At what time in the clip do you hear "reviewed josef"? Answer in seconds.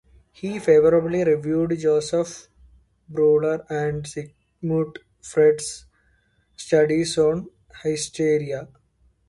1.23-2.47